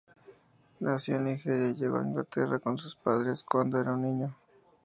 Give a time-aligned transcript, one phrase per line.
[0.79, 4.35] Nació en Nigeria y llegó a Inglaterra con sus padres cuando era un niño.